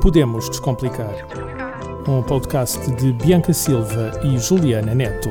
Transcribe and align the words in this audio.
Podemos 0.00 0.48
Descomplicar. 0.48 1.14
Um 2.08 2.22
podcast 2.22 2.78
de 2.96 3.12
Bianca 3.12 3.52
Silva 3.52 4.20
e 4.24 4.38
Juliana 4.38 4.94
Neto. 4.94 5.30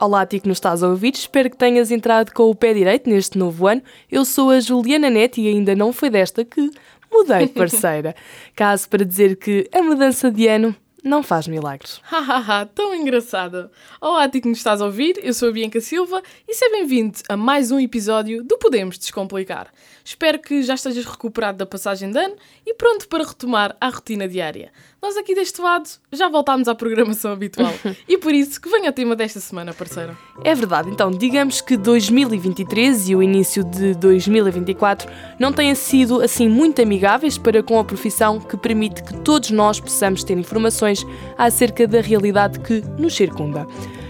Olá, 0.00 0.26
ti 0.26 0.40
que 0.40 0.48
nos 0.48 0.58
estás 0.58 0.82
a 0.82 0.88
ouvir, 0.88 1.14
espero 1.14 1.48
que 1.50 1.56
tenhas 1.56 1.90
entrado 1.90 2.32
com 2.32 2.50
o 2.50 2.54
pé 2.54 2.74
direito 2.74 3.08
neste 3.08 3.38
novo 3.38 3.66
ano. 3.66 3.82
Eu 4.10 4.24
sou 4.24 4.50
a 4.50 4.60
Juliana 4.60 5.08
Neto 5.08 5.38
e 5.38 5.48
ainda 5.48 5.74
não 5.74 5.92
foi 5.92 6.10
desta 6.10 6.44
que 6.44 6.70
mudei 7.10 7.46
de 7.46 7.52
parceira. 7.54 8.14
Caso 8.54 8.88
para 8.88 9.04
dizer 9.04 9.36
que 9.36 9.68
a 9.72 9.82
mudança 9.82 10.30
de 10.30 10.46
ano 10.46 10.74
não 11.06 11.22
faz 11.22 11.46
milagres. 11.46 12.00
Hahaha, 12.04 12.66
tão 12.66 12.92
engraçada! 12.92 13.70
Olá, 14.00 14.28
ti 14.28 14.40
que 14.40 14.48
nos 14.48 14.58
estás 14.58 14.82
a 14.82 14.86
ouvir, 14.86 15.18
eu 15.22 15.32
sou 15.32 15.48
a 15.48 15.52
Bianca 15.52 15.80
Silva 15.80 16.20
e 16.48 16.52
seja 16.52 16.72
bem-vindo 16.72 17.18
a 17.28 17.36
mais 17.36 17.70
um 17.70 17.78
episódio 17.78 18.42
do 18.42 18.58
Podemos 18.58 18.98
Descomplicar. 18.98 19.72
Espero 20.04 20.40
que 20.40 20.62
já 20.62 20.74
estejas 20.74 21.04
recuperado 21.04 21.58
da 21.58 21.66
passagem 21.66 22.10
de 22.10 22.18
ano 22.18 22.34
e 22.66 22.74
pronto 22.74 23.08
para 23.08 23.24
retomar 23.24 23.76
a 23.80 23.88
rotina 23.88 24.26
diária. 24.26 24.72
Nós 25.06 25.16
aqui 25.16 25.36
deste 25.36 25.60
lado 25.60 25.88
já 26.10 26.28
voltámos 26.28 26.66
à 26.66 26.74
programação 26.74 27.30
habitual 27.30 27.72
e 28.08 28.18
por 28.18 28.34
isso 28.34 28.60
que 28.60 28.68
vem 28.68 28.88
o 28.88 28.92
tema 28.92 29.14
desta 29.14 29.38
semana, 29.38 29.72
parceira. 29.72 30.18
É 30.42 30.52
verdade, 30.52 30.90
então 30.90 31.12
digamos 31.12 31.60
que 31.60 31.76
2023 31.76 33.10
e 33.10 33.14
o 33.14 33.22
início 33.22 33.62
de 33.62 33.94
2024 33.94 35.08
não 35.38 35.52
tenham 35.52 35.76
sido 35.76 36.20
assim 36.20 36.48
muito 36.48 36.82
amigáveis 36.82 37.38
para 37.38 37.62
com 37.62 37.78
a 37.78 37.84
profissão 37.84 38.40
que 38.40 38.56
permite 38.56 39.04
que 39.04 39.16
todos 39.18 39.52
nós 39.52 39.78
possamos 39.78 40.24
ter 40.24 40.36
informações 40.36 41.06
acerca 41.38 41.86
da 41.86 42.00
realidade 42.00 42.58
que 42.58 42.80
nos 42.98 43.14
circunda. 43.14 43.64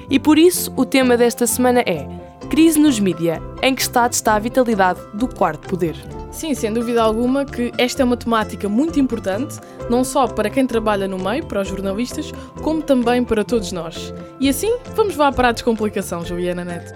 E 0.08 0.18
por 0.18 0.38
isso 0.38 0.72
o 0.78 0.86
tema 0.86 1.14
desta 1.14 1.46
semana 1.46 1.80
é 1.80 2.08
Crise 2.50 2.78
nos 2.78 3.00
mídia. 3.00 3.42
Em 3.60 3.74
que 3.74 3.82
estado 3.82 4.12
está 4.12 4.34
a 4.34 4.38
vitalidade 4.38 5.00
do 5.12 5.26
quarto 5.26 5.68
poder? 5.68 5.96
Sim, 6.30 6.54
sem 6.54 6.72
dúvida 6.72 7.02
alguma 7.02 7.44
que 7.44 7.72
esta 7.76 8.02
é 8.02 8.04
uma 8.04 8.16
temática 8.16 8.68
muito 8.68 9.00
importante, 9.00 9.58
não 9.90 10.04
só 10.04 10.28
para 10.28 10.48
quem 10.48 10.66
trabalha 10.66 11.08
no 11.08 11.18
meio, 11.18 11.44
para 11.44 11.62
os 11.62 11.68
jornalistas, 11.68 12.30
como 12.62 12.82
também 12.82 13.24
para 13.24 13.44
todos 13.44 13.72
nós. 13.72 14.14
E 14.38 14.48
assim, 14.48 14.76
vamos 14.94 15.16
lá 15.16 15.32
para 15.32 15.48
a 15.48 15.52
descomplicação, 15.52 16.24
Juliana 16.24 16.64
Neto. 16.64 16.94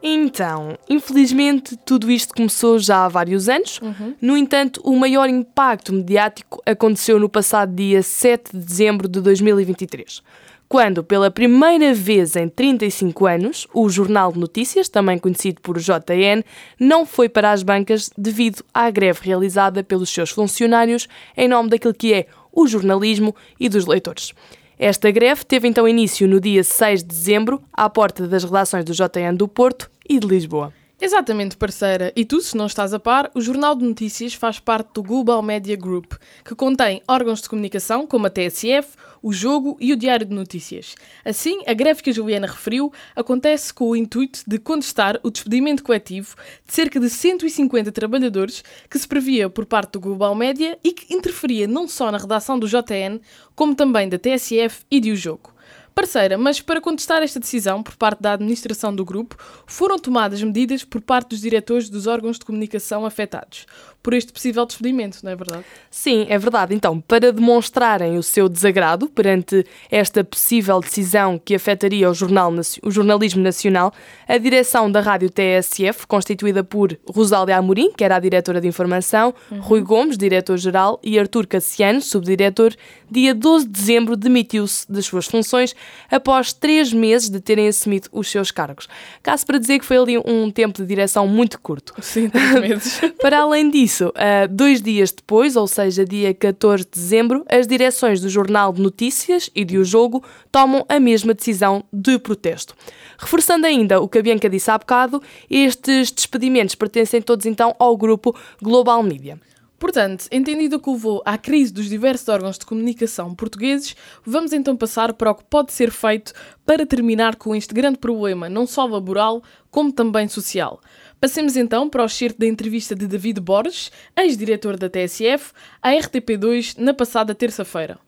Então, 0.00 0.78
infelizmente, 0.88 1.76
tudo 1.76 2.08
isto 2.08 2.34
começou 2.34 2.78
já 2.78 3.04
há 3.04 3.08
vários 3.08 3.48
anos. 3.48 3.80
Uhum. 3.82 4.14
No 4.20 4.36
entanto, 4.36 4.80
o 4.84 4.96
maior 4.96 5.28
impacto 5.28 5.92
mediático 5.92 6.62
aconteceu 6.64 7.18
no 7.18 7.28
passado 7.28 7.74
dia 7.74 8.00
7 8.02 8.52
de 8.56 8.64
dezembro 8.64 9.08
de 9.08 9.20
2023 9.20 10.22
quando, 10.68 11.02
pela 11.02 11.30
primeira 11.30 11.94
vez 11.94 12.36
em 12.36 12.46
35 12.46 13.26
anos, 13.26 13.66
o 13.72 13.88
Jornal 13.88 14.32
de 14.32 14.38
Notícias, 14.38 14.88
também 14.88 15.18
conhecido 15.18 15.62
por 15.62 15.78
JN, 15.78 16.44
não 16.78 17.06
foi 17.06 17.28
para 17.28 17.52
as 17.52 17.62
bancas 17.62 18.10
devido 18.18 18.62
à 18.72 18.90
greve 18.90 19.20
realizada 19.22 19.82
pelos 19.82 20.10
seus 20.10 20.30
funcionários 20.30 21.08
em 21.36 21.48
nome 21.48 21.70
daquilo 21.70 21.94
que 21.94 22.12
é 22.12 22.26
o 22.52 22.66
jornalismo 22.66 23.34
e 23.58 23.68
dos 23.68 23.86
leitores. 23.86 24.34
Esta 24.78 25.10
greve 25.10 25.44
teve 25.44 25.66
então 25.66 25.88
início 25.88 26.28
no 26.28 26.40
dia 26.40 26.62
6 26.62 27.02
de 27.02 27.08
dezembro, 27.08 27.62
à 27.72 27.88
porta 27.88 28.28
das 28.28 28.44
redações 28.44 28.84
do 28.84 28.92
JN 28.92 29.34
do 29.36 29.48
Porto 29.48 29.90
e 30.08 30.20
de 30.20 30.26
Lisboa. 30.26 30.77
Exatamente, 31.00 31.56
parceira. 31.56 32.12
E 32.16 32.24
tu, 32.24 32.40
se 32.40 32.56
não 32.56 32.66
estás 32.66 32.92
a 32.92 32.98
par, 32.98 33.30
o 33.32 33.40
Jornal 33.40 33.76
de 33.76 33.84
Notícias 33.84 34.34
faz 34.34 34.58
parte 34.58 34.94
do 34.94 35.02
Global 35.04 35.40
Media 35.40 35.76
Group, 35.76 36.14
que 36.44 36.56
contém 36.56 37.00
órgãos 37.06 37.40
de 37.40 37.48
comunicação 37.48 38.04
como 38.04 38.26
a 38.26 38.30
TSF, 38.30 38.96
o 39.22 39.32
Jogo 39.32 39.76
e 39.78 39.92
o 39.92 39.96
Diário 39.96 40.26
de 40.26 40.34
Notícias. 40.34 40.96
Assim, 41.24 41.62
a 41.68 41.72
greve 41.72 42.02
que 42.02 42.10
a 42.10 42.12
Juliana 42.12 42.48
referiu 42.48 42.92
acontece 43.14 43.72
com 43.72 43.90
o 43.90 43.94
intuito 43.94 44.42
de 44.44 44.58
contestar 44.58 45.20
o 45.22 45.30
despedimento 45.30 45.84
coletivo 45.84 46.34
de 46.66 46.74
cerca 46.74 46.98
de 46.98 47.08
150 47.08 47.92
trabalhadores 47.92 48.64
que 48.90 48.98
se 48.98 49.06
previa 49.06 49.48
por 49.48 49.66
parte 49.66 49.92
do 49.92 50.00
Global 50.00 50.34
Media 50.34 50.76
e 50.82 50.92
que 50.92 51.14
interferia 51.14 51.68
não 51.68 51.86
só 51.86 52.10
na 52.10 52.18
redação 52.18 52.58
do 52.58 52.66
JN, 52.66 53.20
como 53.54 53.72
também 53.72 54.08
da 54.08 54.18
TSF 54.18 54.84
e 54.90 54.98
de 54.98 55.12
O 55.12 55.16
Jogo. 55.16 55.54
Parceira, 55.98 56.38
mas 56.38 56.60
para 56.60 56.80
contestar 56.80 57.24
esta 57.24 57.40
decisão 57.40 57.82
por 57.82 57.96
parte 57.96 58.22
da 58.22 58.34
administração 58.34 58.94
do 58.94 59.04
grupo, 59.04 59.36
foram 59.66 59.98
tomadas 59.98 60.40
medidas 60.40 60.84
por 60.84 61.00
parte 61.00 61.30
dos 61.30 61.40
diretores 61.40 61.90
dos 61.90 62.06
órgãos 62.06 62.38
de 62.38 62.44
comunicação 62.44 63.04
afetados 63.04 63.66
por 64.02 64.14
este 64.14 64.32
possível 64.32 64.64
despedimento, 64.64 65.18
não 65.22 65.32
é 65.32 65.36
verdade? 65.36 65.64
Sim, 65.90 66.26
é 66.28 66.38
verdade. 66.38 66.74
Então, 66.74 67.00
para 67.00 67.32
demonstrarem 67.32 68.16
o 68.16 68.22
seu 68.22 68.48
desagrado 68.48 69.08
perante 69.08 69.66
esta 69.90 70.24
possível 70.24 70.80
decisão 70.80 71.38
que 71.38 71.54
afetaria 71.54 72.08
o, 72.08 72.14
jornal, 72.14 72.52
o 72.82 72.90
jornalismo 72.90 73.42
nacional, 73.42 73.92
a 74.26 74.38
direção 74.38 74.90
da 74.90 75.00
Rádio 75.00 75.30
TSF, 75.30 76.06
constituída 76.06 76.62
por 76.62 76.98
Rosália 77.06 77.56
Amorim, 77.56 77.92
que 77.92 78.04
era 78.04 78.16
a 78.16 78.20
diretora 78.20 78.60
de 78.60 78.68
informação, 78.68 79.34
uhum. 79.50 79.60
Rui 79.60 79.80
Gomes, 79.82 80.16
diretor-geral, 80.16 80.98
e 81.02 81.18
Artur 81.18 81.46
Cassiano, 81.46 82.00
subdiretor, 82.00 82.74
dia 83.10 83.34
12 83.34 83.66
de 83.66 83.72
dezembro 83.72 84.16
demitiu-se 84.16 84.90
das 84.90 85.06
suas 85.06 85.26
funções 85.26 85.74
após 86.10 86.52
três 86.52 86.92
meses 86.92 87.28
de 87.28 87.40
terem 87.40 87.68
assumido 87.68 88.08
os 88.12 88.30
seus 88.30 88.50
cargos. 88.50 88.88
Caso 89.22 89.44
para 89.44 89.58
dizer 89.58 89.78
que 89.78 89.84
foi 89.84 89.96
ali 89.96 90.18
um 90.18 90.50
tempo 90.50 90.80
de 90.80 90.86
direção 90.86 91.26
muito 91.26 91.60
curto. 91.60 91.94
Sim, 92.00 92.28
três 92.28 92.52
meses. 92.60 93.00
para 93.20 93.40
além 93.40 93.70
disso, 93.70 93.87
isso, 93.88 94.08
uh, 94.08 94.46
dois 94.50 94.82
dias 94.82 95.10
depois, 95.10 95.56
ou 95.56 95.66
seja, 95.66 96.04
dia 96.04 96.34
14 96.34 96.84
de 96.84 96.90
dezembro, 96.90 97.42
as 97.48 97.66
direções 97.66 98.20
do 98.20 98.28
Jornal 98.28 98.70
de 98.70 98.82
Notícias 98.82 99.48
e 99.54 99.64
de 99.64 99.78
O 99.78 99.84
Jogo 99.84 100.22
tomam 100.52 100.84
a 100.90 101.00
mesma 101.00 101.32
decisão 101.32 101.82
de 101.90 102.18
protesto. 102.18 102.74
Reforçando 103.18 103.66
ainda 103.66 103.98
o 103.98 104.06
que 104.06 104.18
a 104.18 104.22
Bianca 104.22 104.50
disse 104.50 104.70
há 104.70 104.76
bocado, 104.76 105.22
estes 105.48 106.10
despedimentos 106.10 106.74
pertencem 106.74 107.22
todos 107.22 107.46
então 107.46 107.74
ao 107.78 107.96
grupo 107.96 108.36
Global 108.60 109.02
Media. 109.02 109.40
Portanto, 109.78 110.26
entendido 110.32 110.80
que 110.80 110.90
levou 110.90 111.22
à 111.24 111.38
crise 111.38 111.72
dos 111.72 111.88
diversos 111.88 112.28
órgãos 112.28 112.58
de 112.58 112.66
comunicação 112.66 113.32
portugueses, 113.34 113.94
vamos 114.26 114.52
então 114.52 114.76
passar 114.76 115.14
para 115.14 115.30
o 115.30 115.34
que 115.34 115.44
pode 115.44 115.72
ser 115.72 115.92
feito 115.92 116.32
para 116.66 116.84
terminar 116.84 117.36
com 117.36 117.54
este 117.54 117.72
grande 117.72 117.96
problema, 117.96 118.48
não 118.48 118.66
só 118.66 118.84
laboral, 118.84 119.40
como 119.70 119.92
também 119.92 120.26
social. 120.26 120.80
Passemos 121.20 121.56
então 121.56 121.90
para 121.90 122.02
o 122.02 122.06
excerto 122.06 122.38
da 122.38 122.46
entrevista 122.46 122.94
de 122.94 123.06
David 123.06 123.40
Borges, 123.40 123.90
ex-diretor 124.16 124.76
da 124.76 124.88
TSF, 124.88 125.52
à 125.82 125.90
RTP2 125.90 126.78
na 126.78 126.94
passada 126.94 127.34
terça-feira. 127.34 127.98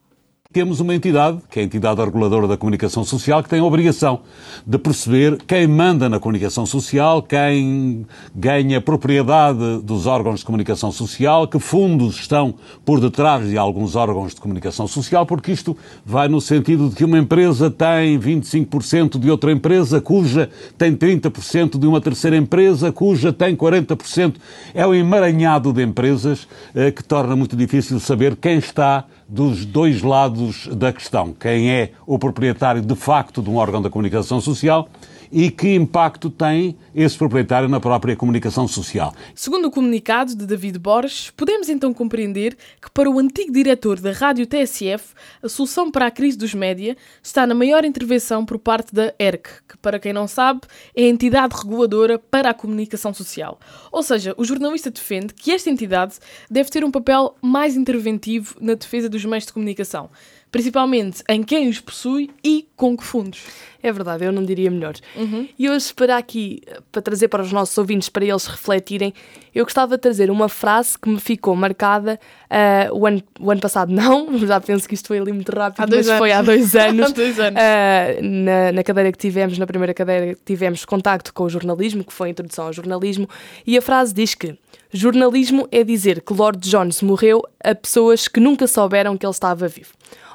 Temos 0.53 0.81
uma 0.81 0.93
entidade, 0.97 1.39
que 1.49 1.61
é 1.61 1.63
a 1.63 1.65
entidade 1.65 2.01
reguladora 2.01 2.49
da 2.49 2.57
comunicação 2.57 3.05
social, 3.05 3.41
que 3.41 3.49
tem 3.49 3.61
a 3.61 3.65
obrigação 3.65 4.23
de 4.67 4.79
perceber 4.79 5.39
quem 5.47 5.65
manda 5.69 6.09
na 6.09 6.19
comunicação 6.19 6.67
social, 6.67 7.23
quem 7.23 8.05
ganha 8.35 8.81
propriedade 8.81 9.79
dos 9.85 10.09
órgãos 10.09 10.41
de 10.41 10.47
comunicação 10.47 10.91
social, 10.91 11.47
que 11.47 11.61
fundos 11.61 12.17
estão 12.17 12.53
por 12.85 12.99
detrás 12.99 13.49
de 13.49 13.57
alguns 13.57 13.95
órgãos 13.95 14.35
de 14.35 14.41
comunicação 14.41 14.89
social, 14.89 15.25
porque 15.25 15.53
isto 15.53 15.77
vai 16.05 16.27
no 16.27 16.41
sentido 16.41 16.89
de 16.89 16.97
que 16.97 17.05
uma 17.05 17.21
empresa 17.21 17.71
tem 17.71 18.19
25% 18.19 19.21
de 19.21 19.31
outra 19.31 19.53
empresa, 19.53 20.01
cuja 20.01 20.51
tem 20.77 20.97
30% 20.97 21.79
de 21.79 21.87
uma 21.87 22.01
terceira 22.01 22.37
empresa, 22.37 22.91
cuja 22.91 23.33
tem 23.33 23.55
40%. 23.55 24.35
É 24.75 24.85
um 24.85 24.95
emaranhado 24.95 25.73
de 25.73 25.81
empresas 25.81 26.49
eh, 26.75 26.91
que 26.91 27.05
torna 27.05 27.37
muito 27.37 27.55
difícil 27.55 28.01
saber 28.01 28.35
quem 28.35 28.59
está 28.59 29.05
dos 29.31 29.65
dois 29.65 30.03
lados 30.03 30.67
da 30.67 30.93
questão. 30.93 31.33
Quem 31.33 31.71
é 31.71 31.93
o 32.05 32.19
proprietário 32.19 32.83
de 32.83 32.97
facto 32.97 33.41
de 33.41 33.49
um 33.49 33.57
órgão 33.57 33.81
da 33.81 33.89
comunicação 33.89 34.41
social 34.41 34.89
e 35.33 35.51
que 35.51 35.75
impacto 35.75 36.31
tem 36.31 36.77
esse 36.95 37.17
proprietário 37.17 37.69
na 37.69 37.81
própria 37.81 38.17
comunicação 38.17 38.67
social. 38.67 39.15
Segundo 39.35 39.67
o 39.67 39.71
comunicado 39.71 40.35
de 40.35 40.47
David 40.47 40.79
Borges, 40.79 41.31
podemos 41.31 41.69
então 41.69 41.95
compreender 41.95 42.57
que 42.81 42.91
para 42.91 43.11
o 43.11 43.19
antigo 43.19 43.53
diretor 43.53 44.01
da 44.01 44.13
Rádio 44.13 44.47
TSF, 44.47 45.15
a 45.43 45.49
solução 45.49 45.91
para 45.91 46.07
a 46.07 46.11
crise 46.11 46.37
dos 46.37 46.55
média 46.55 46.97
está 47.23 47.47
na 47.47 47.55
maior 47.55 47.85
intervenção 47.85 48.45
por 48.45 48.59
parte 48.59 48.95
da 48.95 49.15
ERC, 49.19 49.49
que 49.69 49.77
para 49.79 49.99
quem 49.99 50.13
não 50.13 50.27
sabe 50.27 50.63
é 50.95 51.05
a 51.05 51.09
entidade 51.09 51.55
reguladora 51.57 52.19
para 52.19 52.51
a 52.51 52.55
comunicação 52.55 53.15
social. 53.15 53.59
Ou 53.93 54.03
seja, 54.03 54.35
o 54.37 54.45
jornalista 54.45 54.91
defende 54.91 55.35
que 55.35 55.53
esta 55.53 55.71
entidade 55.71 56.15
deve 56.51 56.71
ter 56.71 56.85
um 56.85 56.91
papel 56.91 57.37
mais 57.41 57.77
interventivo 57.77 58.57
na 58.61 58.75
defesa 58.75 59.09
dos 59.09 59.25
meios 59.25 59.47
de 59.47 59.53
comunicação 59.53 60.11
principalmente 60.51 61.23
em 61.29 61.43
quem 61.43 61.69
os 61.69 61.81
possui 61.81 62.31
e 62.43 62.67
com 62.77 62.97
que 62.97 63.05
fundos. 63.05 63.45
É 63.83 63.91
verdade, 63.91 64.25
eu 64.25 64.33
não 64.33 64.45
diria 64.45 64.71
melhor. 64.71 64.95
Uhum. 65.17 65.49
E 65.59 65.71
hoje, 65.71 65.95
para 65.95 66.17
aqui, 66.19 66.61
para 66.93 67.01
trazer 67.01 67.29
para 67.29 67.43
os 67.43 67.51
nossos 67.51 67.77
ouvintes, 67.79 68.11
para 68.11 68.25
eles 68.25 68.47
refletirem, 68.47 69.15
eu 69.55 69.65
gostava 69.65 69.97
de 69.97 70.03
trazer 70.03 70.31
uma 70.31 70.49
frase 70.49 70.99
que 70.99 71.09
me 71.09 71.19
ficou 71.19 71.57
marcada 71.57 72.21
uh, 72.51 72.95
o, 72.95 73.07
ano, 73.07 73.23
o 73.39 73.51
ano 73.51 73.61
passado, 73.61 73.91
não, 73.93 74.39
já 74.39 74.61
penso 74.61 74.87
que 74.87 74.95
isto 74.95 75.09
foi 75.09 75.19
ali 75.19 75.33
muito 75.33 75.51
rápido, 75.51 75.89
mas 75.89 76.09
anos. 76.09 76.19
foi 76.19 76.33
há 76.33 76.43
dois 76.43 76.75
anos. 76.77 77.11
há 77.11 77.15
dois 77.15 77.39
anos. 77.41 77.61
Uh, 77.61 78.23
na, 78.23 78.73
na 78.73 78.83
cadeira 78.83 79.11
que 79.13 79.19
tivemos, 79.19 79.57
na 79.57 79.67
primeira 79.67 79.95
cadeira, 79.95 80.37
tivemos 80.45 80.85
contacto 80.85 81.33
com 81.33 81.45
o 81.45 81.49
jornalismo, 81.49 82.05
que 82.05 82.13
foi 82.13 82.29
a 82.29 82.31
introdução 82.33 82.67
ao 82.67 82.73
jornalismo, 82.73 83.29
e 83.67 83.79
a 83.79 83.83
frase 83.83 84.13
diz 84.13 84.35
que 84.35 84.59
jornalismo 84.93 85.67
é 85.71 85.83
dizer 85.85 86.21
que 86.21 86.35
Lord 86.35 86.69
Jones 86.69 87.01
morreu 87.01 87.43
a 87.63 87.75
pessoas 87.75 88.29
que 88.29 88.41
nunca 88.41 88.67
souberam 88.67 89.17
que 89.17 89.25
ele 89.25 89.31
estava 89.31 89.69
vivo. 89.69 89.91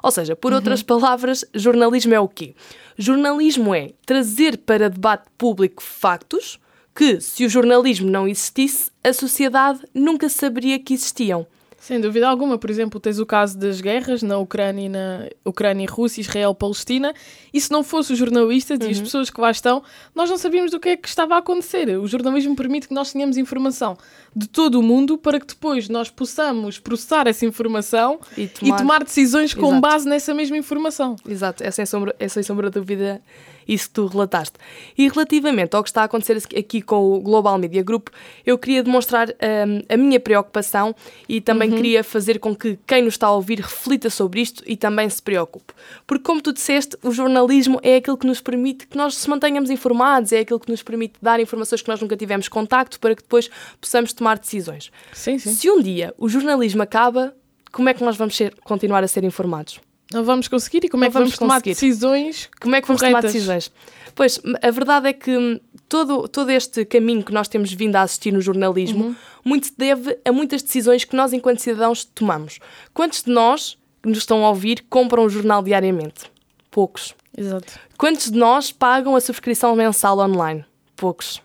Ou 0.06 0.12
seja, 0.12 0.36
por 0.36 0.52
uhum. 0.52 0.58
outras 0.58 0.84
palavras, 0.84 1.44
jornalismo 1.52 2.14
é 2.14 2.20
o 2.20 2.28
quê? 2.28 2.54
Jornalismo 2.96 3.74
é 3.74 3.90
trazer 4.06 4.56
para 4.56 4.88
debate 4.88 5.26
público 5.36 5.82
factos 5.82 6.60
que, 6.94 7.20
se 7.20 7.44
o 7.44 7.50
jornalismo 7.50 8.08
não 8.08 8.28
existisse, 8.28 8.92
a 9.04 9.12
sociedade 9.12 9.80
nunca 9.96 10.30
saberia 10.30 10.78
que 10.78 10.94
existiam. 10.94 11.48
Sem 11.86 12.02
dúvida 12.02 12.28
alguma. 12.28 12.58
Por 12.58 12.72
exemplo, 12.72 13.00
tens 13.00 13.20
o 13.20 13.28
caso 13.28 13.56
das 13.60 13.80
guerras 13.80 14.24
na 14.24 14.40
Ucrânia, 14.40 14.90
na 14.90 15.30
Ucrânia 15.46 15.88
Rússia, 15.88 16.20
Israel, 16.20 16.56
Palestina. 16.56 17.14
E 17.54 17.62
se 17.62 17.72
não 17.72 17.84
fosse 17.84 18.12
os 18.12 18.18
jornalistas 18.18 18.80
uhum. 18.80 18.88
e 18.88 18.90
as 18.90 18.98
uhum. 18.98 19.04
pessoas 19.04 19.30
que 19.30 19.40
lá 19.40 19.52
estão, 19.52 19.84
nós 20.16 20.28
não 20.28 20.36
sabíamos 20.36 20.72
do 20.72 20.80
que 20.80 20.90
é 20.90 20.98
que 20.98 21.08
estava 21.08 21.36
a 21.36 21.38
acontecer. 21.38 21.88
O 22.00 22.08
jornalismo 22.08 22.56
permite 22.56 22.88
que 22.88 22.94
nós 22.96 23.14
tenhamos 23.14 23.38
informação 23.38 23.96
de 24.36 24.50
todo 24.50 24.80
o 24.80 24.84
mundo 24.84 25.16
para 25.16 25.40
que 25.40 25.46
depois 25.46 25.88
nós 25.88 26.10
possamos 26.10 26.80
processar 26.80 27.28
essa 27.28 27.46
informação 27.46 28.20
e 28.36 28.48
tomar, 28.48 28.76
e 28.76 28.78
tomar 28.80 29.04
decisões 29.04 29.54
com 29.54 29.68
Exato. 29.68 29.82
base 29.82 30.10
nessa 30.10 30.34
mesma 30.34 30.58
informação. 30.58 31.16
Exato, 31.30 31.64
é 31.64 31.70
sem 31.70 31.86
sombra, 31.86 32.16
é 32.20 32.28
sem 32.28 32.42
sombra 32.42 32.72
de 32.72 32.80
dúvida 32.80 33.22
isso 33.68 33.88
que 33.88 33.96
tu 33.96 34.06
relataste. 34.06 34.58
E 34.98 35.08
relativamente 35.10 35.76
ao 35.76 35.84
que 35.84 35.90
está 35.90 36.02
a 36.02 36.06
acontecer 36.06 36.38
aqui 36.58 36.82
com 36.82 37.14
o 37.14 37.20
Global 37.20 37.58
Media 37.58 37.84
Group, 37.84 38.10
eu 38.46 38.58
queria 38.58 38.84
demonstrar 38.84 39.30
um, 39.30 39.82
a 39.90 39.98
minha 39.98 40.20
preocupação 40.20 40.96
e 41.28 41.42
também 41.42 41.72
uhum. 41.72 41.75
Queria 41.76 42.04
fazer 42.04 42.40
com 42.40 42.56
que 42.56 42.78
quem 42.86 43.02
nos 43.02 43.14
está 43.16 43.28
a 43.28 43.32
ouvir 43.32 43.60
reflita 43.60 44.10
sobre 44.10 44.42
isto 44.42 44.64
e 44.66 44.76
também 44.76 45.10
se 45.10 45.22
preocupe. 45.22 45.74
Porque, 46.06 46.24
como 46.24 46.42
tu 46.42 46.54
disseste, 46.54 46.98
o 47.04 47.12
jornalismo 47.12 47.80
é 47.84 47.98
aquilo 47.98 48.18
que 48.18 48.28
nos 48.28 48.42
permite 48.42 48.88
que 48.88 48.98
nós 48.98 49.16
se 49.16 49.30
mantenhamos 49.30 49.70
informados, 49.70 50.32
é 50.32 50.40
aquilo 50.40 50.60
que 50.60 50.72
nos 50.72 50.84
permite 50.84 51.16
dar 51.22 51.40
informações 51.40 51.82
que 51.82 51.90
nós 51.90 52.02
nunca 52.02 52.18
tivemos 52.18 52.48
contacto 52.48 53.00
para 53.00 53.16
que 53.16 53.22
depois 53.22 53.50
possamos 53.80 54.14
tomar 54.14 54.38
decisões. 54.38 54.92
Sim, 55.14 55.38
sim. 55.38 55.54
Se 55.54 55.70
um 55.70 55.82
dia 55.82 56.14
o 56.18 56.30
jornalismo 56.30 56.82
acaba, 56.82 57.36
como 57.72 57.90
é 57.90 57.94
que 57.94 58.04
nós 58.04 58.16
vamos 58.16 58.36
ser, 58.36 58.56
continuar 58.64 59.04
a 59.04 59.08
ser 59.08 59.24
informados? 59.24 59.80
Não 60.14 60.24
vamos 60.24 60.48
conseguir 60.48 60.84
e 60.86 60.90
como 60.90 61.04
é 61.04 61.08
que 61.08 61.14
vamos, 61.14 61.30
vamos 61.30 61.40
tomar 61.40 61.62
decisões? 61.62 62.50
Como 62.60 62.76
é 62.76 62.82
que 62.82 62.88
vamos 62.88 63.02
corretas? 63.02 63.22
tomar 63.22 63.34
decisões? 63.34 63.72
Pois, 64.14 64.40
a 64.62 64.72
verdade 64.72 65.10
é 65.10 65.14
que 65.14 65.62
todo, 65.90 66.28
todo 66.28 66.50
este 66.50 66.86
caminho 66.86 67.24
que 67.24 67.34
nós 67.34 67.48
temos 67.48 67.74
vindo 67.74 67.96
a 67.96 68.02
assistir 68.02 68.32
no 68.32 68.40
jornalismo 68.40 69.06
uhum. 69.06 69.16
muito 69.44 69.68
se 69.68 69.74
deve 69.78 70.18
a 70.24 70.32
muitas 70.32 70.62
decisões 70.62 71.04
que 71.04 71.16
nós, 71.16 71.34
enquanto 71.34 71.60
cidadãos, 71.60 72.06
tomamos. 72.06 72.60
Quantos 72.94 73.24
de 73.24 73.32
nós 73.32 73.78
que 74.02 74.10
nos 74.10 74.20
estão 74.20 74.46
a 74.46 74.50
ouvir 74.50 74.86
compram 74.90 75.26
um 75.26 75.30
jornal 75.30 75.62
diariamente? 75.62 76.32
Poucos. 76.72 77.14
Exato. 77.38 77.74
Quantos 77.98 78.32
de 78.32 78.38
nós 78.38 78.72
pagam 78.72 79.16
a 79.16 79.22
subscrição 79.22 79.76
mensal 79.76 80.18
online? 80.20 80.64
Poucos. 80.96 81.42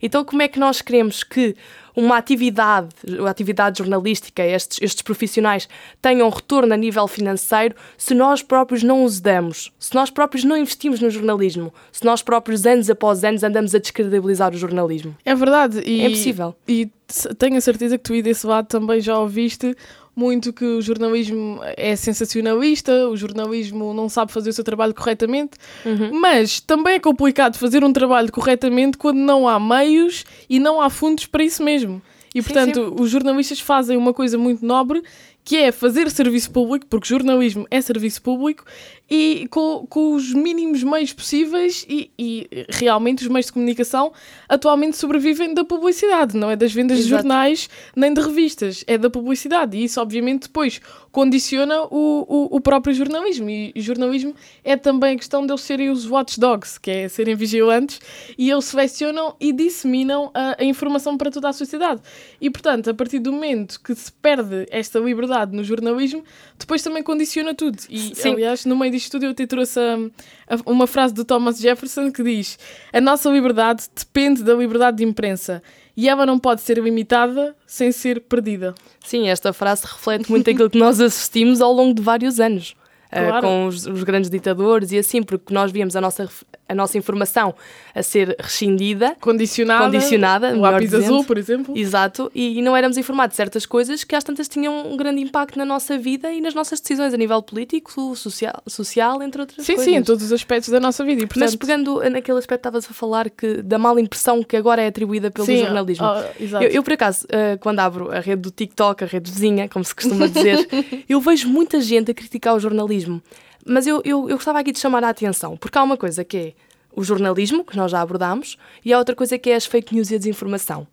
Então, 0.00 0.24
como 0.24 0.42
é 0.42 0.48
que 0.48 0.58
nós 0.58 0.80
queremos 0.80 1.22
que 1.22 1.56
uma 1.96 2.16
atividade, 2.16 2.88
uma 3.06 3.30
atividade 3.30 3.78
jornalística, 3.78 4.44
estes, 4.44 4.80
estes 4.80 5.02
profissionais 5.02 5.68
tenham 6.00 6.28
retorno 6.28 6.72
a 6.72 6.76
nível 6.76 7.06
financeiro 7.08 7.74
se 7.96 8.14
nós 8.14 8.42
próprios 8.42 8.82
não 8.82 9.04
os 9.04 9.20
damos, 9.20 9.72
se 9.78 9.94
nós 9.94 10.10
próprios 10.10 10.44
não 10.44 10.56
investimos 10.56 11.00
no 11.00 11.10
jornalismo, 11.10 11.72
se 11.92 12.04
nós 12.04 12.22
próprios, 12.22 12.66
anos 12.66 12.90
após 12.90 13.24
anos, 13.24 13.42
andamos 13.42 13.74
a 13.74 13.78
descredibilizar 13.78 14.52
o 14.52 14.56
jornalismo. 14.56 15.16
É 15.24 15.34
verdade. 15.34 15.80
E, 15.84 16.02
é 16.02 16.10
possível. 16.10 16.54
E 16.66 16.90
tenho 17.38 17.56
a 17.56 17.60
certeza 17.60 17.98
que 17.98 18.04
tu 18.04 18.14
e 18.14 18.22
desse 18.22 18.46
lado 18.46 18.66
também 18.66 19.00
já 19.00 19.18
ouviste 19.18 19.76
muito 20.20 20.52
que 20.52 20.64
o 20.64 20.82
jornalismo 20.82 21.60
é 21.78 21.96
sensacionalista, 21.96 23.08
o 23.08 23.16
jornalismo 23.16 23.94
não 23.94 24.06
sabe 24.06 24.30
fazer 24.30 24.50
o 24.50 24.52
seu 24.52 24.62
trabalho 24.62 24.94
corretamente, 24.94 25.52
uhum. 25.86 26.20
mas 26.20 26.60
também 26.60 26.96
é 26.96 27.00
complicado 27.00 27.56
fazer 27.56 27.82
um 27.82 27.90
trabalho 27.90 28.30
corretamente 28.30 28.98
quando 28.98 29.16
não 29.16 29.48
há 29.48 29.58
meios 29.58 30.26
e 30.48 30.60
não 30.60 30.78
há 30.78 30.90
fundos 30.90 31.24
para 31.24 31.42
isso 31.42 31.64
mesmo. 31.64 32.02
E, 32.34 32.42
sim, 32.42 32.46
portanto, 32.46 32.94
sim. 32.94 33.02
os 33.02 33.10
jornalistas 33.10 33.60
fazem 33.60 33.96
uma 33.96 34.12
coisa 34.12 34.36
muito 34.36 34.64
nobre 34.64 35.02
que 35.50 35.56
é 35.56 35.72
fazer 35.72 36.08
serviço 36.12 36.48
público, 36.52 36.86
porque 36.86 37.08
jornalismo 37.08 37.66
é 37.72 37.80
serviço 37.80 38.22
público, 38.22 38.64
e 39.10 39.48
com, 39.50 39.84
com 39.88 40.14
os 40.14 40.32
mínimos 40.32 40.84
meios 40.84 41.12
possíveis 41.12 41.84
e, 41.88 42.12
e, 42.16 42.48
realmente 42.68 43.24
os 43.24 43.28
meios 43.28 43.46
de 43.46 43.52
comunicação 43.52 44.12
atualmente 44.48 44.96
sobrevivem 44.96 45.52
da 45.52 45.64
publicidade, 45.64 46.36
não 46.36 46.48
é 46.48 46.54
das 46.54 46.72
vendas 46.72 47.00
Exato. 47.00 47.08
de 47.08 47.16
jornais 47.16 47.68
nem 47.96 48.14
de 48.14 48.20
revistas, 48.20 48.84
é 48.86 48.96
da 48.96 49.10
publicidade. 49.10 49.76
E 49.76 49.82
isso 49.82 50.00
obviamente 50.00 50.42
depois 50.42 50.80
condiciona 51.10 51.82
o, 51.90 52.24
o, 52.28 52.56
o 52.56 52.60
próprio 52.60 52.94
jornalismo. 52.94 53.50
E 53.50 53.72
jornalismo 53.74 54.32
é 54.62 54.76
também 54.76 55.16
a 55.16 55.18
questão 55.18 55.44
de 55.44 55.50
eles 55.50 55.62
serem 55.62 55.90
os 55.90 56.08
watchdogs, 56.08 56.78
que 56.78 56.88
é 56.88 57.08
serem 57.08 57.34
vigilantes 57.34 58.00
e 58.38 58.48
eles 58.48 58.66
selecionam 58.66 59.34
e 59.40 59.52
disseminam 59.52 60.30
a, 60.32 60.62
a 60.62 60.64
informação 60.64 61.18
para 61.18 61.32
toda 61.32 61.48
a 61.48 61.52
sociedade. 61.52 62.00
E 62.40 62.48
portanto 62.48 62.90
a 62.90 62.94
partir 62.94 63.18
do 63.18 63.32
momento 63.32 63.80
que 63.82 63.92
se 63.92 64.12
perde 64.12 64.68
esta 64.70 65.00
liberdade 65.00 65.39
no 65.46 65.64
jornalismo 65.64 66.22
depois 66.58 66.82
também 66.82 67.02
condiciona 67.02 67.54
tudo 67.54 67.78
e 67.88 68.14
Sim. 68.14 68.32
aliás 68.32 68.64
no 68.64 68.76
meio 68.76 68.94
estudo 68.94 69.24
eu 69.24 69.34
te 69.34 69.46
trouxe 69.46 69.78
a, 69.80 70.54
a, 70.54 70.70
uma 70.70 70.86
frase 70.86 71.14
do 71.14 71.24
Thomas 71.24 71.58
Jefferson 71.58 72.10
que 72.10 72.22
diz: 72.22 72.58
A 72.92 73.00
nossa 73.00 73.30
liberdade 73.30 73.84
depende 73.94 74.42
da 74.42 74.54
liberdade 74.54 74.98
de 74.98 75.04
imprensa 75.04 75.62
e 75.96 76.08
ela 76.08 76.24
não 76.24 76.38
pode 76.38 76.60
ser 76.60 76.78
limitada 76.78 77.54
sem 77.66 77.92
ser 77.92 78.20
perdida. 78.22 78.74
Sim, 79.04 79.28
esta 79.28 79.52
frase 79.52 79.86
reflete 79.86 80.30
muito 80.30 80.48
aquilo 80.48 80.70
que 80.70 80.78
nós 80.78 81.00
assistimos 81.00 81.60
ao 81.60 81.72
longo 81.72 81.94
de 81.94 82.02
vários 82.02 82.40
anos. 82.40 82.74
Eh, 83.12 83.26
claro. 83.26 83.38
uh, 83.38 83.40
com 83.40 83.66
os, 83.66 83.86
os, 83.86 84.04
grandes 84.04 84.30
ditadores 84.30 84.92
e 84.92 84.98
assim, 84.98 85.20
porque 85.20 85.52
nós 85.52 85.72
víamos 85.72 85.96
a 85.96 86.00
nossa, 86.00 86.30
a 86.70 86.74
nossa 86.74 86.96
informação 86.96 87.54
a 87.94 88.02
ser 88.02 88.36
rescindida, 88.38 89.16
condicionada, 89.20 89.84
condicionada 89.84 90.56
o 90.56 90.60
lápis 90.60 90.94
azul, 90.94 91.24
por 91.24 91.36
exemplo. 91.36 91.76
Exato, 91.76 92.30
e, 92.34 92.58
e, 92.58 92.62
não 92.62 92.76
éramos 92.76 92.96
informados 92.96 93.32
de 93.32 93.36
certas 93.36 93.66
coisas 93.66 94.04
que 94.04 94.14
às 94.14 94.22
tantas 94.22 94.48
tinham 94.48 94.86
um 94.86 94.96
grande 94.96 95.20
impacto 95.20 95.58
na 95.58 95.64
nossa 95.64 95.98
vida 95.98 96.32
e 96.32 96.40
nas 96.40 96.54
nossas 96.54 96.80
decisões 96.80 97.12
a 97.12 97.16
nível 97.16 97.42
político, 97.42 98.14
social, 98.14 98.62
social 98.66 99.22
entre 99.22 99.40
outras 99.40 99.66
sim, 99.66 99.74
coisas. 99.74 99.84
Sim, 99.84 99.92
sim, 99.92 99.98
em 99.98 100.02
todos 100.02 100.24
os 100.24 100.32
aspectos 100.32 100.70
da 100.70 100.78
nossa 100.78 101.04
vida. 101.04 101.22
E, 101.22 101.26
portanto... 101.26 101.44
Mas 101.44 101.56
pegando 101.56 102.00
naquele 102.08 102.38
aspecto 102.38 102.60
estavas 102.60 102.88
a 102.88 102.94
falar 102.94 103.28
que 103.28 103.62
da 103.62 103.78
mala 103.78 104.00
impressão 104.00 104.42
que 104.42 104.56
agora 104.56 104.80
é 104.80 104.86
atribuída 104.86 105.30
pelo 105.30 105.46
sim, 105.46 105.58
jornalismo. 105.58 106.06
Oh, 106.06 106.44
eu, 106.62 106.70
eu, 106.70 106.82
por 106.82 106.92
acaso, 106.92 107.26
uh, 107.26 107.58
quando 107.58 107.80
abro 107.80 108.12
a 108.12 108.20
rede 108.20 108.42
do 108.42 108.50
TikTok, 108.50 109.04
a 109.04 109.06
rede 109.06 109.30
vizinha, 109.30 109.68
como 109.68 109.84
se 109.84 109.94
costuma 109.94 110.28
dizer, 110.28 110.68
eu 111.08 111.20
vejo 111.20 111.48
muita 111.48 111.80
gente 111.80 112.10
a 112.10 112.14
criticar 112.14 112.54
o 112.54 112.60
jornalismo. 112.60 113.20
Mas 113.66 113.86
eu, 113.86 114.00
eu, 114.04 114.28
eu 114.28 114.36
gostava 114.36 114.58
aqui 114.58 114.72
de 114.72 114.78
chamar 114.78 115.04
a 115.04 115.08
atenção, 115.08 115.56
porque 115.56 115.76
há 115.76 115.82
uma 115.82 115.96
coisa 115.96 116.24
que 116.24 116.36
é 116.36 116.52
o 116.94 117.04
jornalismo, 117.04 117.64
que 117.64 117.76
nós 117.76 117.90
já 117.90 118.00
abordámos, 118.00 118.56
e 118.84 118.92
há 118.92 118.98
outra 118.98 119.14
coisa 119.14 119.38
que 119.38 119.50
é 119.50 119.54
as 119.54 119.66
fake 119.66 119.94
news 119.94 120.10
e 120.10 120.16
a 120.16 120.18
desinformação. 120.18 120.86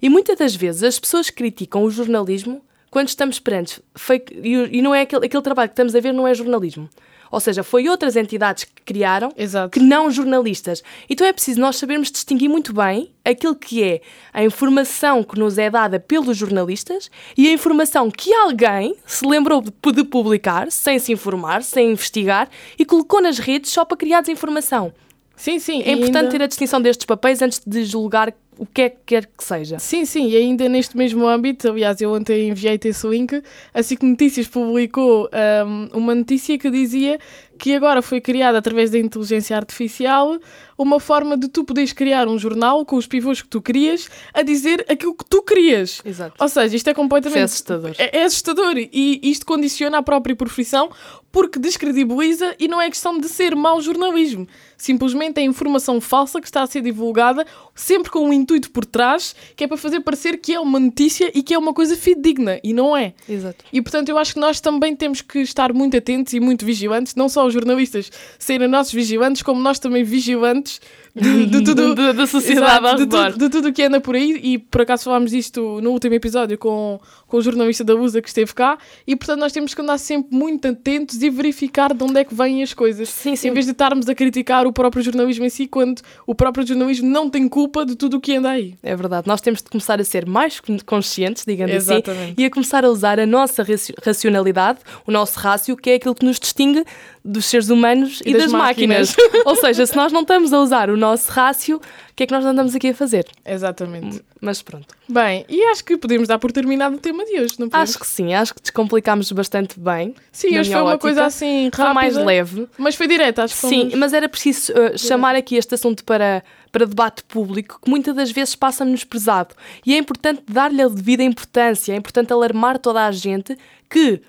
E 0.00 0.08
muitas 0.08 0.38
das 0.38 0.54
vezes 0.54 0.82
as 0.82 0.98
pessoas 0.98 1.30
criticam 1.30 1.84
o 1.84 1.90
jornalismo 1.90 2.62
quando 2.90 3.08
estamos 3.08 3.38
perante 3.38 3.80
fake. 3.94 4.34
E, 4.42 4.82
não 4.82 4.94
é 4.94 5.02
aquele, 5.02 5.26
aquele 5.26 5.42
trabalho 5.42 5.68
que 5.68 5.74
estamos 5.74 5.94
a 5.94 6.00
ver, 6.00 6.12
não 6.12 6.26
é 6.26 6.34
jornalismo. 6.34 6.88
Ou 7.32 7.40
seja, 7.40 7.62
foi 7.62 7.88
outras 7.88 8.14
entidades 8.14 8.64
que 8.64 8.82
criaram 8.84 9.32
Exato. 9.34 9.70
que 9.70 9.80
não 9.80 10.10
jornalistas. 10.10 10.82
Então 11.08 11.26
é 11.26 11.32
preciso 11.32 11.58
nós 11.58 11.76
sabermos 11.76 12.10
distinguir 12.10 12.48
muito 12.48 12.74
bem 12.74 13.10
aquilo 13.24 13.56
que 13.56 13.82
é 13.82 14.02
a 14.34 14.44
informação 14.44 15.24
que 15.24 15.38
nos 15.38 15.56
é 15.56 15.70
dada 15.70 15.98
pelos 15.98 16.36
jornalistas 16.36 17.10
e 17.36 17.48
a 17.48 17.52
informação 17.52 18.10
que 18.10 18.34
alguém 18.34 18.94
se 19.06 19.26
lembrou 19.26 19.62
de 19.62 20.04
publicar 20.04 20.70
sem 20.70 20.98
se 20.98 21.10
informar, 21.10 21.62
sem 21.62 21.92
investigar 21.92 22.50
e 22.78 22.84
colocou 22.84 23.22
nas 23.22 23.38
redes 23.38 23.72
só 23.72 23.84
para 23.84 23.96
criar 23.96 24.20
desinformação. 24.20 24.92
Sim, 25.34 25.58
sim. 25.58 25.82
É 25.82 25.92
importante 25.92 26.24
ainda... 26.24 26.30
ter 26.30 26.42
a 26.42 26.46
distinção 26.46 26.80
destes 26.80 27.06
papéis 27.06 27.40
antes 27.40 27.60
de 27.66 27.84
julgar 27.84 28.32
o 28.58 28.66
que 28.66 28.82
é 28.82 28.90
que 28.90 28.98
quer 29.06 29.26
que 29.26 29.42
seja. 29.42 29.78
Sim, 29.78 30.04
sim, 30.04 30.28
e 30.28 30.36
ainda 30.36 30.68
neste 30.68 30.96
mesmo 30.96 31.26
âmbito, 31.26 31.68
aliás, 31.68 32.00
eu 32.00 32.12
ontem 32.12 32.48
enviei-te 32.48 32.88
esse 32.88 33.06
link, 33.06 33.42
a 33.72 33.82
SIC 33.82 34.02
Notícias 34.02 34.46
publicou 34.46 35.28
um, 35.66 35.98
uma 35.98 36.14
notícia 36.14 36.58
que 36.58 36.70
dizia 36.70 37.18
que 37.62 37.76
agora 37.76 38.02
foi 38.02 38.20
criada 38.20 38.58
através 38.58 38.90
da 38.90 38.98
inteligência 38.98 39.56
artificial 39.56 40.36
uma 40.76 40.98
forma 40.98 41.36
de 41.36 41.48
tu 41.48 41.62
poderes 41.62 41.92
criar 41.92 42.26
um 42.26 42.36
jornal 42.36 42.84
com 42.84 42.96
os 42.96 43.06
pivôs 43.06 43.40
que 43.40 43.48
tu 43.48 43.62
querias 43.62 44.10
a 44.34 44.42
dizer 44.42 44.84
aquilo 44.88 45.14
que 45.14 45.24
tu 45.24 45.40
querias. 45.42 46.02
Exato. 46.04 46.34
Ou 46.38 46.48
seja, 46.48 46.74
isto 46.74 46.88
é 46.88 46.94
completamente. 46.94 47.38
é 47.38 47.42
assustador. 47.42 47.92
É, 47.98 48.18
é 48.18 48.24
assustador 48.24 48.74
e 48.76 49.20
isto 49.22 49.46
condiciona 49.46 49.98
a 49.98 50.02
própria 50.02 50.34
profissão 50.34 50.90
porque 51.30 51.58
descredibiliza 51.58 52.54
e 52.58 52.68
não 52.68 52.80
é 52.80 52.90
questão 52.90 53.18
de 53.18 53.26
ser 53.26 53.56
mau 53.56 53.80
jornalismo. 53.80 54.46
Simplesmente 54.76 55.40
é 55.40 55.42
informação 55.42 56.00
falsa 56.00 56.40
que 56.40 56.46
está 56.46 56.62
a 56.62 56.66
ser 56.66 56.82
divulgada 56.82 57.46
sempre 57.74 58.10
com 58.10 58.28
um 58.28 58.32
intuito 58.32 58.70
por 58.70 58.84
trás 58.84 59.34
que 59.56 59.64
é 59.64 59.66
para 59.66 59.78
fazer 59.78 60.00
parecer 60.00 60.36
que 60.36 60.52
é 60.52 60.60
uma 60.60 60.78
notícia 60.78 61.30
e 61.34 61.42
que 61.42 61.54
é 61.54 61.58
uma 61.58 61.72
coisa 61.72 61.96
fidedigna 61.96 62.60
e 62.62 62.74
não 62.74 62.94
é. 62.94 63.14
Exato. 63.26 63.64
E 63.72 63.80
portanto 63.80 64.10
eu 64.10 64.18
acho 64.18 64.34
que 64.34 64.40
nós 64.40 64.60
também 64.60 64.94
temos 64.94 65.22
que 65.22 65.38
estar 65.38 65.72
muito 65.72 65.96
atentos 65.96 66.34
e 66.34 66.40
muito 66.40 66.66
vigilantes, 66.66 67.14
não 67.14 67.28
só 67.28 67.46
os 67.46 67.51
jornalistas 67.52 68.10
serem 68.38 68.68
nossos 68.68 68.92
vigilantes, 68.92 69.42
como 69.42 69.60
nós 69.60 69.78
também 69.78 70.02
vigilantes 70.04 70.80
de, 71.14 71.46
de 71.46 71.62
tudo 71.64 71.94
da 71.94 72.26
sociedade 72.26 73.02
exato, 73.02 73.32
de, 73.32 73.38
de, 73.38 73.48
tudo 73.50 73.72
que 73.72 73.82
anda 73.82 74.00
por 74.00 74.14
aí 74.14 74.40
e 74.42 74.58
por 74.58 74.80
acaso 74.80 75.04
falámos 75.04 75.30
disto 75.30 75.80
no 75.82 75.90
último 75.90 76.14
episódio 76.14 76.56
com, 76.56 76.98
com 77.26 77.36
o 77.36 77.42
jornalista 77.42 77.84
da 77.84 77.94
USA 77.94 78.22
que 78.22 78.28
esteve 78.28 78.54
cá 78.54 78.78
e 79.06 79.14
portanto 79.14 79.40
nós 79.40 79.52
temos 79.52 79.74
que 79.74 79.80
andar 79.82 79.98
sempre 79.98 80.34
muito 80.34 80.66
atentos 80.66 81.22
e 81.22 81.28
verificar 81.28 81.92
de 81.92 82.02
onde 82.02 82.18
é 82.18 82.24
que 82.24 82.34
vêm 82.34 82.62
as 82.62 82.72
coisas 82.72 83.08
sim, 83.10 83.36
sim. 83.36 83.48
em 83.48 83.52
vez 83.52 83.66
de 83.66 83.72
estarmos 83.72 84.08
a 84.08 84.14
criticar 84.14 84.66
o 84.66 84.72
próprio 84.72 85.02
jornalismo 85.02 85.44
em 85.44 85.50
si 85.50 85.66
quando 85.66 86.00
o 86.26 86.34
próprio 86.34 86.66
jornalismo 86.66 87.08
não 87.08 87.28
tem 87.28 87.46
culpa 87.46 87.84
de 87.84 87.94
tudo 87.94 88.16
o 88.16 88.20
que 88.20 88.36
anda 88.36 88.50
aí. 88.50 88.74
É 88.82 88.96
verdade, 88.96 89.26
nós 89.26 89.40
temos 89.40 89.62
de 89.62 89.68
começar 89.68 90.00
a 90.00 90.04
ser 90.04 90.26
mais 90.26 90.60
conscientes, 90.86 91.44
digamos 91.46 91.74
assim, 91.76 91.94
Exatamente. 91.94 92.22
assim, 92.24 92.34
e 92.38 92.44
a 92.44 92.50
começar 92.50 92.84
a 92.84 92.88
usar 92.88 93.20
a 93.20 93.26
nossa 93.26 93.64
racionalidade, 94.04 94.78
o 95.06 95.12
nosso 95.12 95.38
rácio, 95.38 95.76
que 95.76 95.90
é 95.90 95.94
aquilo 95.94 96.14
que 96.14 96.24
nos 96.24 96.38
distingue 96.38 96.84
dos 97.24 97.44
seres 97.46 97.68
humanos 97.70 98.20
e, 98.26 98.30
E 98.30 98.32
das, 98.32 98.42
das 98.44 98.52
máquinas. 98.52 99.14
máquinas. 99.16 99.42
Ou 99.46 99.54
seja, 99.54 99.86
se 99.86 99.94
nós 99.94 100.10
não 100.12 100.22
estamos 100.22 100.52
a 100.52 100.58
usar 100.58 100.90
o 100.90 100.96
nosso 100.96 101.30
rácio, 101.30 101.76
o 101.76 101.80
que 102.16 102.24
é 102.24 102.26
que 102.26 102.32
nós 102.32 102.44
andamos 102.44 102.74
aqui 102.74 102.88
a 102.88 102.94
fazer? 102.94 103.26
Exatamente. 103.46 104.20
Mas 104.40 104.60
pronto. 104.60 104.88
Bem, 105.08 105.44
e 105.48 105.62
acho 105.66 105.84
que 105.84 105.96
podemos 105.96 106.26
dar 106.26 106.38
por 106.40 106.50
terminado 106.50 106.96
o 106.96 106.98
tema 106.98 107.24
de 107.24 107.38
hoje, 107.40 107.54
não 107.60 107.68
podemos? 107.68 107.90
Acho 107.90 107.98
que 108.00 108.06
sim, 108.08 108.34
acho 108.34 108.52
que 108.52 108.60
descomplicámos 108.60 109.30
bastante 109.30 109.78
bem. 109.78 110.16
Sim, 110.32 110.58
hoje 110.58 110.72
foi 110.72 110.80
uma 110.80 110.90
ótica. 110.90 110.98
coisa 111.00 111.24
assim 111.26 111.66
rápida. 111.66 111.84
Foi 111.84 111.94
mais 111.94 112.16
leve. 112.16 112.68
Mas 112.76 112.96
foi 112.96 113.06
direta, 113.06 113.44
acho 113.44 113.54
que 113.54 113.60
Sim, 113.68 113.80
fomos- 113.82 113.94
mas 113.94 114.12
era 114.12 114.28
preciso 114.28 114.72
uh, 114.72 114.98
chamar 114.98 115.36
aqui 115.36 115.54
este 115.54 115.76
assunto 115.76 116.04
para, 116.04 116.42
para 116.72 116.84
debate 116.86 117.22
público, 117.22 117.78
que 117.84 117.88
muitas 117.88 118.16
das 118.16 118.32
vezes 118.32 118.56
passa 118.56 118.84
menosprezado. 118.84 119.54
E 119.86 119.94
é 119.94 119.98
importante 119.98 120.42
dar-lhe 120.50 120.82
a 120.82 120.88
devida 120.88 121.22
importância, 121.22 121.92
é 121.92 121.96
importante 121.96 122.32
alarmar 122.32 122.78
toda 122.80 123.06
a 123.06 123.12
gente 123.12 123.56
que, 123.88 124.20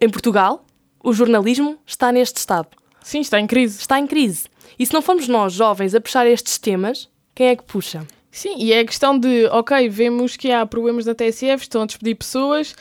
em 0.00 0.08
Portugal, 0.08 0.64
o 1.04 1.12
jornalismo 1.12 1.78
está 1.86 2.10
neste 2.10 2.38
estado. 2.38 2.68
Sim, 3.02 3.20
está 3.20 3.38
em 3.38 3.46
crise. 3.46 3.78
Está 3.78 3.98
em 3.98 4.06
crise. 4.06 4.46
E 4.78 4.86
se 4.86 4.94
não 4.94 5.02
formos 5.02 5.28
nós, 5.28 5.52
jovens, 5.52 5.94
a 5.94 6.00
puxar 6.00 6.26
estes 6.26 6.58
temas, 6.58 7.08
quem 7.34 7.48
é 7.48 7.56
que 7.56 7.62
puxa? 7.62 8.06
Sim, 8.30 8.56
e 8.58 8.72
é 8.72 8.80
a 8.80 8.84
questão 8.84 9.16
de, 9.16 9.46
ok, 9.46 9.88
vemos 9.88 10.36
que 10.36 10.50
há 10.50 10.66
problemas 10.66 11.06
na 11.06 11.14
TSF, 11.14 11.62
estão 11.62 11.82
a 11.82 11.86
despedir 11.86 12.16
pessoas 12.16 12.74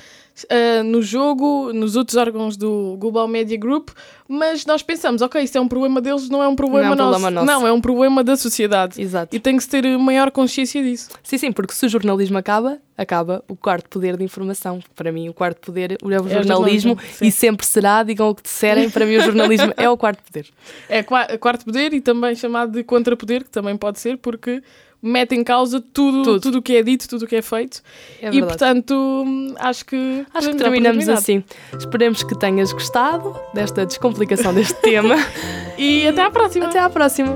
ah, 0.49 0.83
no 0.83 1.01
jogo, 1.01 1.71
nos 1.73 1.95
outros 1.95 2.17
órgãos 2.17 2.57
do 2.57 2.95
Global 2.99 3.27
Media 3.27 3.57
Group, 3.57 3.89
mas 4.27 4.65
nós 4.65 4.81
pensamos, 4.81 5.21
ok, 5.21 5.41
isso 5.43 5.57
é 5.57 5.61
um 5.61 5.67
problema 5.67 6.01
deles, 6.01 6.29
não 6.29 6.41
é 6.41 6.47
um 6.47 6.55
problema, 6.55 6.95
Não 6.95 7.05
é 7.05 7.07
um 7.07 7.09
nosso. 7.11 7.11
problema 7.21 7.31
nosso. 7.45 7.45
Não, 7.61 7.67
é 7.67 7.71
um 7.73 7.81
problema 7.81 8.23
da 8.23 8.35
sociedade. 8.35 8.99
Exato. 9.01 9.35
E 9.35 9.39
tem 9.39 9.55
que 9.57 9.63
se 9.63 9.69
ter 9.69 9.85
maior 9.97 10.31
consciência 10.31 10.81
disso. 10.81 11.09
Sim, 11.21 11.37
sim, 11.37 11.51
porque 11.51 11.73
se 11.73 11.85
o 11.85 11.89
jornalismo 11.89 12.37
acaba, 12.37 12.79
acaba 12.97 13.43
o 13.47 13.55
quarto 13.55 13.89
poder 13.89 14.17
de 14.17 14.23
informação. 14.23 14.79
Para 14.95 15.11
mim, 15.11 15.29
o 15.29 15.33
quarto 15.33 15.59
poder 15.61 15.91
é 15.91 15.97
o 16.03 16.09
jornalismo 16.09 16.43
jornalismo, 16.43 16.97
sim. 17.11 17.27
e 17.27 17.31
sempre 17.31 17.65
será, 17.65 18.01
digam 18.03 18.29
o 18.29 18.35
que 18.35 18.41
disserem, 18.43 18.89
para 18.89 19.05
mim 19.05 19.17
o 19.17 19.21
jornalismo 19.21 19.71
é 19.77 19.89
o 19.89 19.97
quarto 19.97 20.23
poder. 20.23 20.47
É 20.89 21.03
qua- 21.03 21.27
quarto 21.37 21.65
poder 21.65 21.93
e 21.93 22.01
também 22.01 22.35
chamado 22.35 22.71
de 22.71 22.83
contrapoder, 22.83 23.43
que 23.43 23.49
também 23.51 23.77
pode 23.77 23.99
ser, 23.99 24.17
porque 24.17 24.63
mete 25.03 25.35
em 25.35 25.43
causa 25.43 25.81
tudo 25.81 26.23
Tudo. 26.23 26.39
tudo 26.39 26.57
o 26.59 26.61
que 26.61 26.77
é 26.77 26.81
dito, 26.81 27.09
tudo 27.09 27.25
o 27.25 27.27
que 27.27 27.35
é 27.35 27.41
feito. 27.41 27.81
É 28.21 28.29
e 28.33 28.41
portanto, 28.41 29.25
acho 29.59 29.85
que 29.85 30.25
Acho 30.33 30.51
que 30.51 30.55
terminamos 30.57 31.09
assim. 31.09 31.43
Esperemos 31.77 32.23
que 32.23 32.37
tenhas 32.39 32.71
gostado 32.71 33.35
desta 33.53 33.85
descomplicação 33.85 34.53
deste 34.53 34.75
tema. 34.75 35.15
E 35.75 36.07
até 36.07 36.21
à 36.21 36.29
próxima. 36.29 36.67
Até 36.67 36.79
à 36.79 36.87
próxima. 36.87 37.35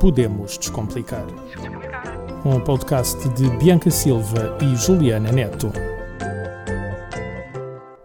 Podemos 0.00 0.56
Descomplicar. 0.56 1.26
Um 2.44 2.58
podcast 2.58 3.28
de 3.30 3.50
Bianca 3.58 3.90
Silva 3.90 4.56
e 4.62 4.74
Juliana 4.74 5.30
Neto. 5.30 5.70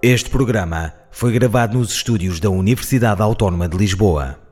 Este 0.02 0.30
programa 0.30 0.94
foi 1.10 1.32
gravado 1.32 1.78
nos 1.78 1.92
estúdios 1.94 2.42
da 2.42 2.50
Universidade 2.50 3.22
Autónoma 3.22 3.70
de 3.70 3.78
Lisboa. 3.78 4.43